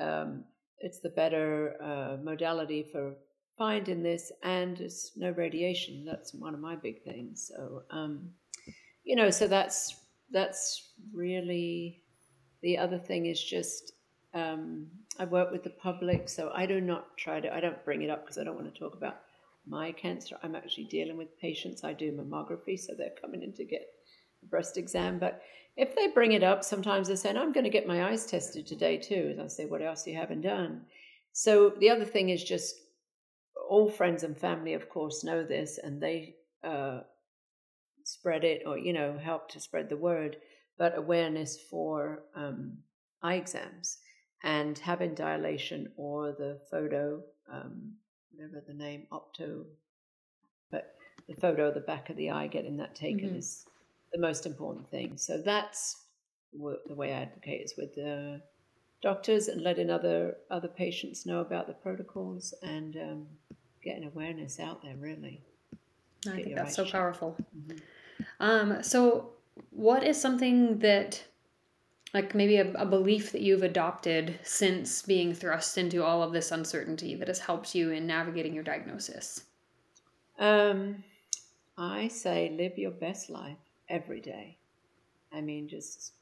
[0.00, 0.44] Um,
[0.80, 3.14] it's the better uh, modality for
[3.56, 6.04] finding this, and it's no radiation.
[6.04, 7.50] That's one of my big things.
[7.54, 8.30] So, um,
[9.04, 9.96] you know, so that's
[10.30, 12.02] that's really
[12.62, 13.92] the other thing is just
[14.32, 14.86] um,
[15.18, 17.54] I work with the public, so I do not try to.
[17.54, 19.20] I don't bring it up because I don't want to talk about
[19.66, 20.36] my cancer.
[20.42, 21.84] I'm actually dealing with patients.
[21.84, 23.82] I do mammography, so they're coming in to get
[24.50, 25.18] breast exam.
[25.18, 25.42] But
[25.76, 28.66] if they bring it up, sometimes they're saying, I'm going to get my eyes tested
[28.66, 29.28] today too.
[29.30, 30.82] And I say, What else you haven't done?
[31.32, 32.74] So the other thing is just
[33.68, 36.34] all friends and family, of course, know this and they
[36.64, 37.00] uh,
[38.04, 40.36] spread it or, you know, help to spread the word,
[40.76, 42.78] but awareness for um,
[43.22, 43.98] eye exams
[44.42, 47.92] and having dilation or the photo um,
[48.32, 49.64] whatever the name, opto,
[50.70, 50.94] but
[51.28, 53.38] the photo of the back of the eye, getting that taken mm-hmm.
[53.38, 53.66] is
[54.12, 55.16] the most important thing.
[55.16, 56.04] So that's
[56.52, 58.40] the way I advocate is with the
[59.02, 63.26] doctors and letting other other patients know about the protocols and um,
[63.82, 64.96] getting awareness out there.
[64.96, 65.42] Really,
[66.26, 67.36] I think that's so powerful.
[67.56, 67.78] Mm-hmm.
[68.40, 69.30] Um, so,
[69.70, 71.22] what is something that
[72.12, 76.50] like maybe a, a, belief that you've adopted since being thrust into all of this
[76.50, 79.44] uncertainty that has helped you in navigating your diagnosis?
[80.38, 81.04] Um,
[81.78, 83.58] I say live your best life
[83.90, 84.56] every day.
[85.32, 86.12] I mean, just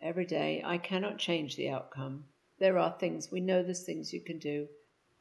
[0.00, 0.62] every day.
[0.64, 2.24] I cannot change the outcome.
[2.58, 3.62] There are things we know.
[3.62, 4.66] There's things you can do,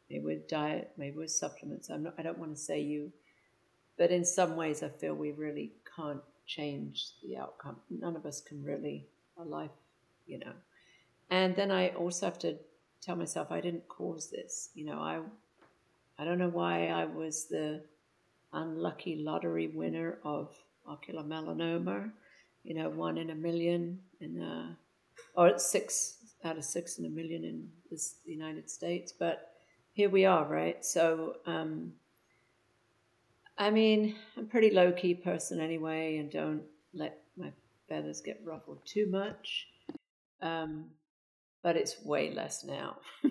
[0.09, 1.89] maybe with diet, maybe with supplements.
[1.89, 2.13] I'm not.
[2.17, 3.11] I don't want to say you,
[3.97, 7.77] but in some ways, I feel we really can't change the outcome.
[7.89, 9.07] None of us can really.
[9.37, 9.71] Our life
[10.29, 10.53] you know.
[11.29, 12.55] And then I also have to
[13.01, 14.69] tell myself I didn't cause this.
[14.75, 15.19] You know, I
[16.17, 17.81] I don't know why I was the
[18.53, 20.55] unlucky lottery winner of
[20.89, 22.11] ocular melanoma.
[22.63, 24.73] You know, one in a million in uh,
[25.35, 29.13] or six out of six in a million in this, the United States.
[29.17, 29.53] But
[29.93, 30.83] here we are, right?
[30.85, 31.93] So, um,
[33.57, 37.51] I mean, I'm a pretty low key person anyway, and don't let my
[37.89, 39.67] feathers get ruffled too much.
[40.41, 40.85] Um,
[41.61, 42.97] but it's way less now.
[43.25, 43.29] I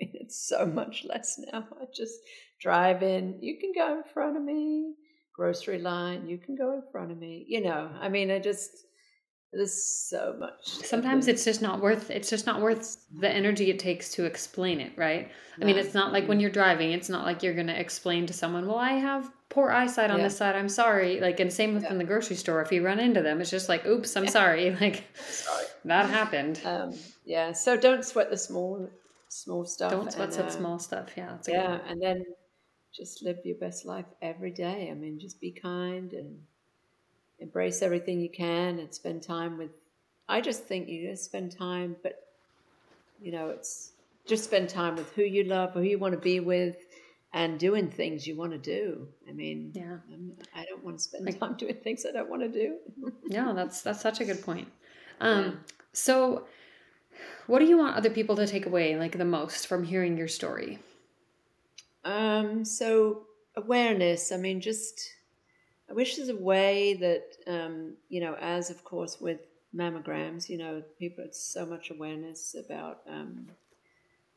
[0.00, 1.66] mean, it's so much less now.
[1.80, 2.20] I just
[2.60, 3.38] drive in.
[3.40, 4.94] You can go in front of me.
[5.38, 6.28] Grocery line.
[6.28, 7.46] You can go in front of me.
[7.48, 8.86] You know, I mean, I just
[9.52, 10.66] there's so much.
[10.84, 14.80] Sometimes it's just not worth it's just not worth the energy it takes to explain
[14.80, 15.30] it, right?
[15.56, 15.64] No.
[15.64, 18.26] I mean, it's not like when you're driving, it's not like you're going to explain
[18.26, 20.24] to someone, "Well, I have poor eyesight on yeah.
[20.24, 20.56] this side.
[20.56, 21.98] I'm sorry." Like and same within yeah.
[21.98, 24.30] the grocery store, if you run into them, it's just like, "Oops, I'm yeah.
[24.30, 25.64] sorry." Like sorry.
[25.84, 26.60] that happened.
[26.64, 28.90] Um, yeah, so don't sweat the small
[29.28, 29.92] small stuff.
[29.92, 31.10] Don't sweat the uh, small stuff.
[31.16, 31.38] Yeah.
[31.46, 32.24] yeah, and then
[32.98, 34.88] just live your best life every day.
[34.90, 36.40] I mean, just be kind and
[37.38, 39.70] embrace everything you can and spend time with.
[40.28, 42.26] I just think you just spend time, but
[43.22, 43.92] you know, it's
[44.26, 46.76] just spend time with who you love, who you want to be with,
[47.32, 49.06] and doing things you want to do.
[49.28, 52.12] I mean, yeah, I'm, I do not want to spend like, time doing things I
[52.12, 52.78] don't want to do.
[53.28, 54.68] no, that's that's such a good point.
[55.20, 55.50] Um, yeah.
[55.92, 56.46] So,
[57.46, 60.28] what do you want other people to take away, like the most, from hearing your
[60.28, 60.78] story?
[62.04, 63.22] Um, so
[63.56, 64.32] awareness.
[64.32, 65.14] I mean, just
[65.90, 69.40] I wish there's a way that, um, you know, as of course with
[69.74, 73.46] mammograms, you know, people, it's so much awareness about, um,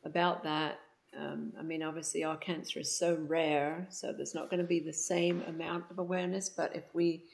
[0.04, 0.80] about that.
[1.18, 4.80] Um, I mean, obviously our cancer is so rare, so there's not going to be
[4.80, 7.24] the same amount of awareness, but if we,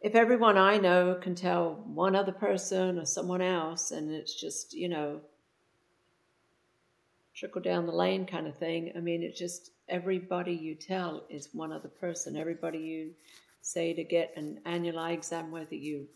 [0.00, 4.72] if everyone I know can tell one other person or someone else, and it's just,
[4.72, 5.20] you know,
[7.36, 8.92] trickle down the lane kind of thing.
[8.96, 12.36] I mean, it just everybody you tell is one other person.
[12.36, 13.10] Everybody you
[13.60, 16.06] say to get an annual eye exam, whether you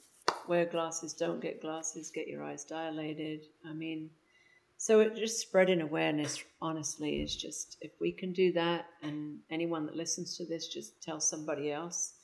[0.49, 3.47] wear glasses, don't get glasses, get your eyes dilated.
[3.69, 4.11] I mean,
[4.79, 9.85] so it just spreading awareness, honestly, is just if we can do that, and anyone
[9.87, 12.15] that listens to this just tell somebody else,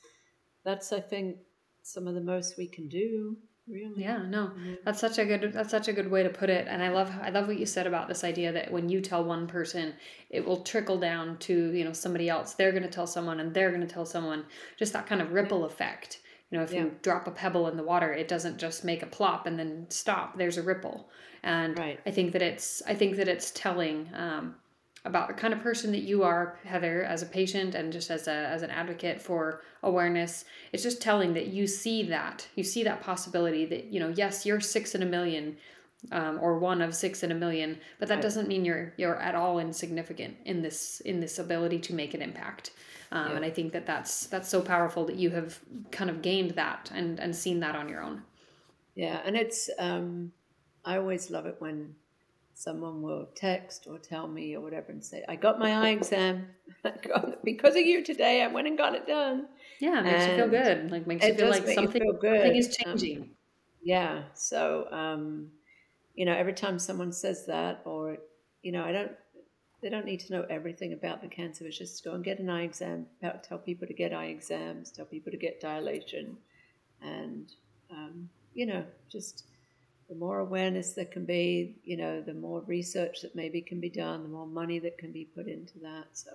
[0.63, 1.37] that's, I think,
[1.83, 3.37] some of the most we can do.
[3.69, 4.03] Really?
[4.03, 4.51] Yeah, no.
[4.85, 6.67] That's such a good that's such a good way to put it.
[6.69, 9.23] And I love I love what you said about this idea that when you tell
[9.25, 9.93] one person,
[10.29, 12.53] it will trickle down to, you know, somebody else.
[12.53, 14.45] They're going to tell someone and they're going to tell someone.
[14.77, 16.21] Just that kind of ripple effect.
[16.49, 16.83] You know, if yeah.
[16.83, 19.85] you drop a pebble in the water, it doesn't just make a plop and then
[19.89, 20.37] stop.
[20.37, 21.09] There's a ripple.
[21.43, 21.99] And right.
[22.05, 24.55] I think that it's I think that it's telling um,
[25.07, 28.27] about the kind of person that you are, Heather, as a patient and just as
[28.27, 30.45] a as an advocate for awareness.
[30.73, 34.45] It's just telling that you see that you see that possibility that you know, yes,
[34.45, 35.57] you're six in a million.
[36.11, 39.33] Um, or one of six in a million, but that doesn't mean you're you're at
[39.33, 42.69] all insignificant in this in this ability to make an impact.
[43.11, 43.35] Um, yeah.
[43.37, 45.59] And I think that that's that's so powerful that you have
[45.91, 48.21] kind of gained that and and seen that on your own.
[48.93, 50.31] Yeah, and it's um,
[50.85, 51.95] I always love it when
[52.57, 56.47] someone will text or tell me or whatever and say, I got my eye exam
[57.43, 58.41] because of you today.
[58.41, 59.45] I went and got it done.
[59.79, 60.91] Yeah, it makes and you feel good.
[60.91, 63.21] Like makes you feel like something, feel something is um, changing.
[63.21, 63.29] Um,
[63.83, 64.23] yeah.
[64.33, 65.51] So, um,
[66.15, 68.17] you know, every time someone says that, or
[68.63, 69.11] you know, I don't,
[69.83, 71.67] they don't need to know everything about the cancer.
[71.67, 73.05] It's just go and get an eye exam.
[73.43, 74.89] Tell people to get eye exams.
[74.89, 76.35] Tell people to get dilation,
[77.03, 77.53] and
[77.91, 79.43] um, you know, just
[80.09, 83.89] the more awareness there can be, you know, the more research that maybe can be
[83.89, 86.05] done, the more money that can be put into that.
[86.13, 86.31] So,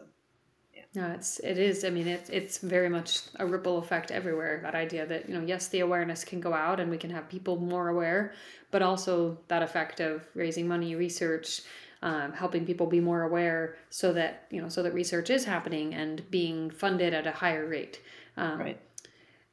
[0.74, 0.82] yeah.
[0.94, 1.84] No, it's it is.
[1.84, 4.60] I mean, it's it's very much a ripple effect everywhere.
[4.62, 7.28] That idea that you know, yes, the awareness can go out and we can have
[7.28, 8.32] people more aware,
[8.70, 11.62] but also that effect of raising money, research,
[12.02, 15.94] um, helping people be more aware, so that you know, so that research is happening
[15.94, 18.00] and being funded at a higher rate.
[18.36, 18.80] Um, right.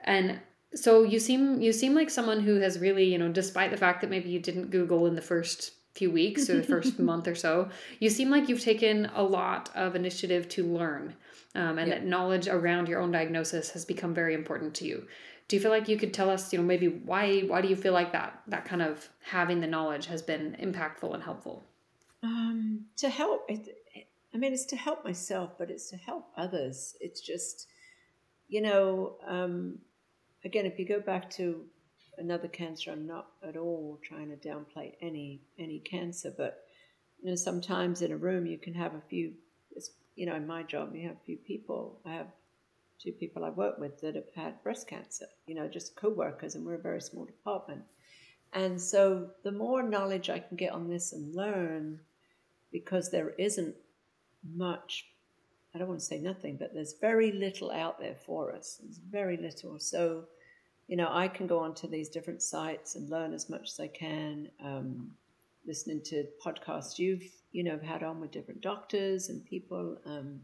[0.02, 0.40] And
[0.74, 4.02] so you seem you seem like someone who has really you know despite the fact
[4.02, 7.36] that maybe you didn't google in the first few weeks or the first month or
[7.36, 7.68] so
[8.00, 11.16] you seem like you've taken a lot of initiative to learn
[11.56, 12.00] um, and yep.
[12.00, 15.08] that knowledge around your own diagnosis has become very important to you.
[15.48, 17.76] Do you feel like you could tell us you know maybe why why do you
[17.76, 21.66] feel like that that kind of having the knowledge has been impactful and helpful?
[22.22, 23.68] Um, to help it,
[24.34, 26.96] i mean it's to help myself but it's to help others.
[27.00, 27.68] It's just
[28.48, 29.80] you know um,
[30.46, 31.66] again, if you go back to
[32.18, 36.66] another cancer, I'm not at all trying to downplay any any cancer, but
[37.22, 39.34] you know, sometimes in a room you can have a few.
[40.16, 42.02] You know, in my job, you have a few people.
[42.06, 42.28] I have
[43.02, 45.28] two people I work with that have had breast cancer.
[45.48, 47.84] You know, just co-workers, and we're a very small department.
[48.52, 52.02] And so, the more knowledge I can get on this and learn,
[52.72, 53.76] because there isn't
[54.56, 55.06] much
[55.74, 58.80] I don't want to say nothing, but there's very little out there for us.
[58.82, 59.80] There's very little.
[59.80, 60.26] So,
[60.88, 63.88] you know, I can go onto these different sites and learn as much as I
[63.88, 64.50] can.
[64.64, 65.12] Um,
[65.70, 70.40] listening to podcasts you've you know had on with different doctors and people, um,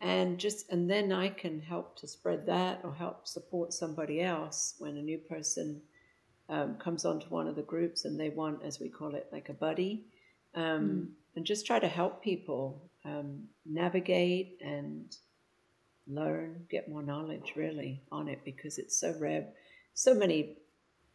[0.00, 4.74] and just and then I can help to spread that or help support somebody else
[4.78, 5.82] when a new person
[6.48, 9.48] um, comes onto one of the groups and they want, as we call it, like
[9.48, 10.06] a buddy,
[10.56, 11.06] mm.
[11.36, 15.14] and just try to help people um, navigate and
[16.06, 19.46] learn, get more knowledge really on it because it's so rare.
[19.94, 20.56] So many,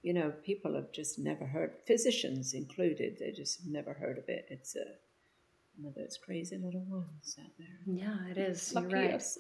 [0.04, 4.30] you know, people have just never heard, physicians included, they just have never heard of
[4.30, 4.46] it.
[4.50, 4.86] It's a
[5.78, 7.68] one of those crazy little ones out there.
[7.86, 8.74] Yeah, it is.
[8.74, 9.14] Lucky You're right.
[9.16, 9.38] us.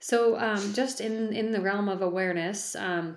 [0.00, 3.16] So, um, just in in the realm of awareness, um,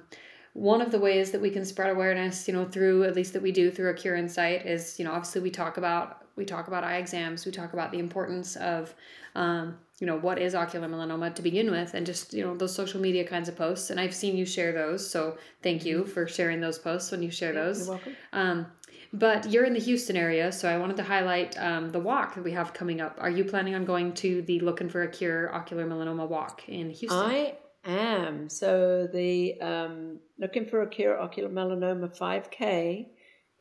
[0.53, 3.41] one of the ways that we can spread awareness, you know, through at least that
[3.41, 6.45] we do through a Cure in Sight is, you know, obviously we talk about we
[6.45, 8.93] talk about eye exams, we talk about the importance of,
[9.35, 12.75] um, you know, what is ocular melanoma to begin with, and just you know those
[12.75, 13.89] social media kinds of posts.
[13.89, 17.31] And I've seen you share those, so thank you for sharing those posts when you
[17.31, 17.87] share those.
[17.87, 18.15] You're welcome.
[18.33, 18.65] Um,
[19.13, 22.43] but you're in the Houston area, so I wanted to highlight um, the walk that
[22.43, 23.17] we have coming up.
[23.19, 26.89] Are you planning on going to the Looking for a Cure Ocular Melanoma Walk in
[26.89, 27.17] Houston?
[27.17, 27.55] I
[27.85, 28.49] am.
[28.49, 33.05] So the um, Looking for a Cure Ocular Melanoma 5K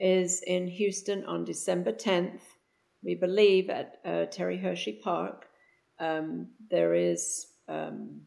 [0.00, 2.40] is in Houston on December 10th.
[3.04, 5.46] We believe at uh, Terry Hershey Park.
[6.00, 8.22] Um, there is um,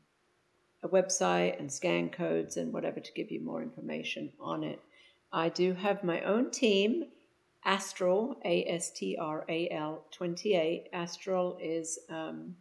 [0.84, 4.80] a website and scan codes and whatever to give you more information on it.
[5.32, 7.06] I do have my own team,
[7.66, 10.90] Astral, A S T R A L 28.
[10.94, 12.56] Astral is um,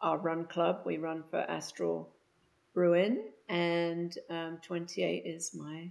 [0.00, 0.82] our run club.
[0.84, 2.10] We run for Astral
[2.74, 5.90] Bruin, and um, 28 is my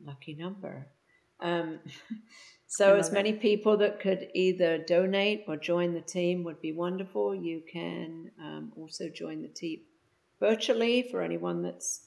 [0.00, 0.86] lucky number.
[1.40, 1.78] Um,
[2.66, 7.34] so, as many people that could either donate or join the team would be wonderful.
[7.34, 9.80] You can um, also join the team
[10.40, 12.04] virtually for anyone that's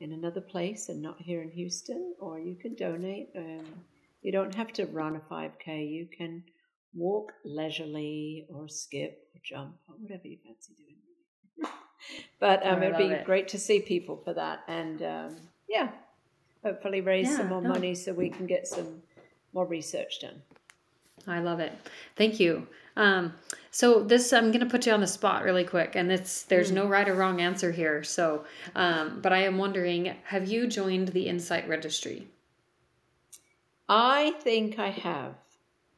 [0.00, 3.28] in another place and not here in Houston, or you can donate.
[3.36, 3.64] Um,
[4.22, 5.90] you don't have to run a 5K.
[5.90, 6.42] You can
[6.94, 11.72] walk leisurely or skip or jump or whatever you fancy doing.
[12.40, 13.24] but um, it'd be it.
[13.24, 14.60] great to see people for that.
[14.68, 15.36] And um,
[15.68, 15.90] yeah,
[16.66, 17.68] hopefully raise some more no.
[17.68, 19.00] money so we can get some
[19.52, 20.42] more research done.
[21.28, 21.72] I love it.
[22.16, 22.66] Thank you.
[22.96, 23.34] Um,
[23.70, 26.72] so this, I'm going to put you on the spot really quick, and it's there's
[26.72, 28.02] no right or wrong answer here.
[28.02, 28.44] So,
[28.74, 32.26] um, but I am wondering, have you joined the Insight Registry?
[33.88, 35.34] I think I have,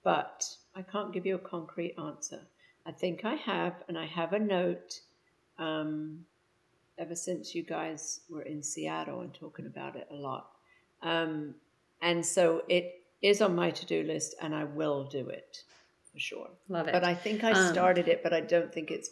[0.04, 2.40] but I can't give you a concrete answer.
[2.84, 5.00] I think I have, and I have a note
[5.58, 6.26] um,
[6.98, 10.57] ever since you guys were in Seattle and talking about it a lot.
[11.03, 11.55] Um,
[12.03, 15.62] and so it is on my to do list, and I will do it
[16.12, 16.51] for sure.
[16.68, 16.92] Love it.
[16.92, 19.11] But I think I Um, started it, but I don't think it's.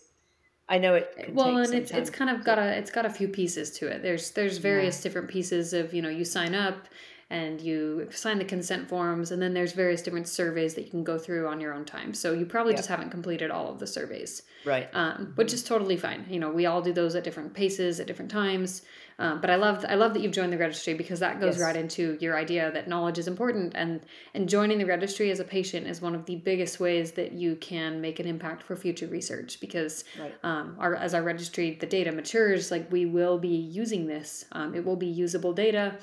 [0.68, 1.30] I know it.
[1.32, 4.02] Well and it's it's kind of got a it's got a few pieces to it
[4.02, 5.02] there's there's various Yeah.
[5.04, 6.88] different pieces of you know you sign up
[7.28, 11.02] and you sign the consent forms and then there's various different surveys that you can
[11.02, 12.76] go through on your own time so you probably Yeah.
[12.76, 14.88] just haven't completed all of the surveys right.
[14.94, 18.06] um, which is totally fine you know we all do those at different paces at
[18.06, 18.82] different times
[19.18, 21.62] um, but i love i love that you've joined the registry because that goes Yes.
[21.64, 24.02] right into your idea that knowledge is important and
[24.34, 27.56] and joining the registry as a patient is one of the biggest ways that you
[27.56, 30.34] can make an impact for future research because Right.
[30.44, 34.76] um, our, as our registry the data matures like we will be using this um,
[34.76, 35.96] it will be usable data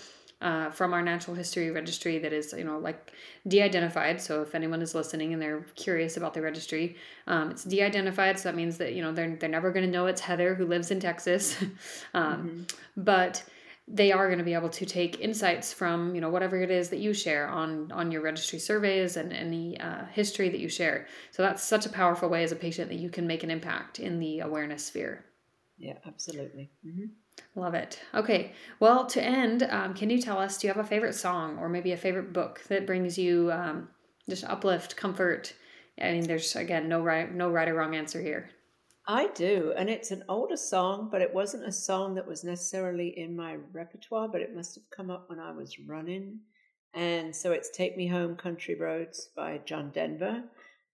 [0.44, 3.12] uh, from our natural history registry that is you know like
[3.48, 4.22] de-identified.
[4.22, 6.96] So if anyone is listening and they're curious about the registry
[7.28, 8.38] um, it's de-identified.
[8.40, 10.66] So that means that you know they're, they're never going to know it's heather who
[10.66, 11.58] lives in texas.
[12.14, 13.44] Um, but
[13.88, 16.90] they are going to be able to take insights from you know whatever it is
[16.90, 21.08] that you share on on your registry surveys and any uh, history that you share.
[21.32, 24.00] So that's such a powerful way as a patient that you can make an impact
[24.00, 25.26] in the awareness sphere.
[25.78, 26.72] Yeah, absolutely.
[26.84, 27.06] hmm
[27.56, 28.00] Love it.
[28.14, 28.54] Okay.
[28.80, 31.70] Well, to end, um, can you tell us, do you have a favorite song or
[31.70, 33.90] maybe a favorite book that brings you um,
[34.28, 35.54] just uplift, comfort?
[36.02, 38.50] I mean, there's again no right, no right or wrong answer here.
[39.08, 43.20] I do, and it's an older song, but it wasn't a song that was necessarily
[43.20, 46.40] in my repertoire, but it must have come up when I was running.
[46.94, 50.44] And so it's Take Me Home Country Roads by John Denver.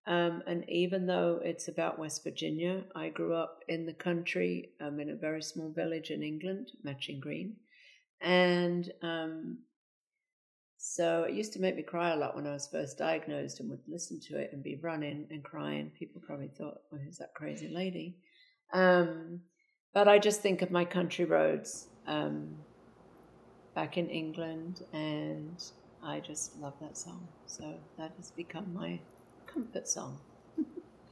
[0.07, 4.99] Um, and even though it's about West Virginia, I grew up in the country um,
[4.99, 7.57] in a very small village in England, Matching Green.
[8.21, 9.59] And um,
[10.77, 13.69] so it used to make me cry a lot when I was first diagnosed and
[13.69, 15.91] would listen to it and be running and crying.
[15.99, 18.17] People probably thought, well, who's that crazy lady?
[18.73, 19.41] Um,
[19.93, 22.55] but I just think of my country roads um,
[23.75, 25.61] back in England, and
[26.03, 27.27] I just love that song.
[27.45, 28.99] So that has become my
[29.59, 30.17] comfort song.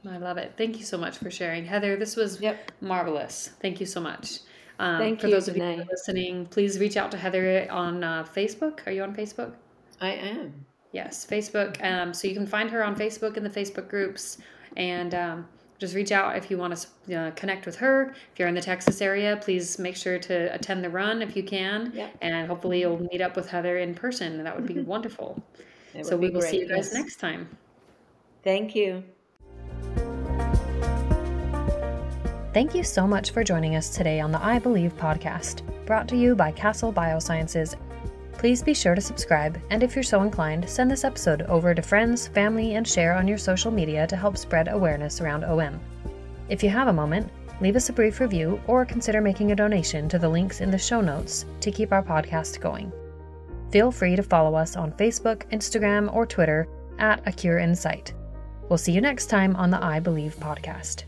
[0.08, 0.54] I love it.
[0.56, 1.64] Thank you so much for sharing.
[1.66, 2.72] Heather, this was Yep.
[2.80, 3.50] marvelous.
[3.60, 4.40] Thank you so much.
[4.78, 5.82] Um, Thank for you, those of you who Danae.
[5.82, 8.86] are listening, please reach out to Heather on uh, Facebook.
[8.86, 9.54] Are you on Facebook?
[10.00, 10.64] I am.
[10.92, 11.82] Yes, Facebook.
[11.84, 14.38] Um, so you can find her on Facebook in the Facebook groups,
[14.76, 18.14] and um, just reach out if you want to uh, connect with her.
[18.32, 21.42] If you're in the Texas area, please make sure to attend the run if you
[21.42, 22.16] can, Yep.
[22.22, 24.42] and hopefully you'll meet up with Heather in person.
[24.44, 25.42] That would be wonderful.
[25.92, 26.94] It so would we be will see you guys yes.
[26.94, 27.48] next time.
[28.42, 29.02] Thank you.
[32.54, 36.16] Thank you so much for joining us today on the I Believe podcast, brought to
[36.16, 37.76] you by Castle Biosciences.
[38.32, 41.82] Please be sure to subscribe, and if you're so inclined, send this episode over to
[41.82, 45.78] friends, family, and share on your social media to help spread awareness around OM.
[46.48, 47.30] If you have a moment,
[47.60, 50.78] leave us a brief review or consider making a donation to the links in the
[50.78, 52.92] show notes to keep our podcast going.
[53.70, 56.66] Feel free to follow us on Facebook, Instagram, or Twitter
[56.98, 58.14] at A Cure in Sight.
[58.68, 61.04] We'll see you next time on the I Believe podcast.